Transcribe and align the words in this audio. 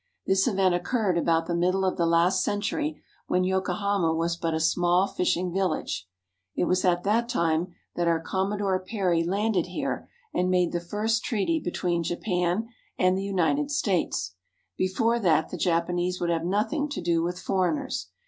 This 0.25 0.47
event 0.47 0.73
occurred 0.73 1.15
about 1.15 1.45
the 1.45 1.53
middle 1.53 1.85
of 1.85 1.95
the 1.95 2.07
last 2.07 2.43
century, 2.43 3.03
when 3.27 3.43
Yokohama 3.43 4.15
was 4.15 4.35
but 4.35 4.55
a 4.55 4.59
small 4.59 5.05
fishing 5.05 5.53
village. 5.53 6.07
It 6.55 6.63
was 6.63 6.83
at 6.83 7.03
that 7.03 7.29
time 7.29 7.75
that 7.95 8.07
our 8.07 8.19
Com 8.19 8.49
modore 8.49 8.83
Perry 8.83 9.23
landed 9.23 9.67
here 9.67 10.09
and 10.33 10.49
made 10.49 10.71
the 10.71 10.79
first 10.81 11.23
treaty 11.23 11.59
be 11.59 11.69
tween 11.69 12.01
Japan 12.01 12.69
and 12.97 13.15
the 13.15 13.21
United 13.23 13.69
States. 13.69 14.33
Before 14.75 15.19
that 15.19 15.49
the 15.49 15.55
Japanese 15.59 16.19
would 16.19 16.31
have 16.31 16.45
nothing 16.45 16.89
to 16.89 16.99
do 16.99 17.21
with 17.21 17.37
foreigners. 17.39 18.07